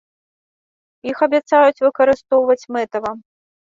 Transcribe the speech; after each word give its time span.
Іх 1.11 1.17
абяцаюць 1.27 1.83
выкарыстоўваць 1.87 2.69
мэтава. 2.79 3.11